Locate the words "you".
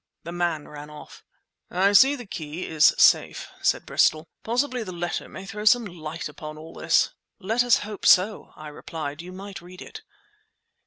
9.21-9.31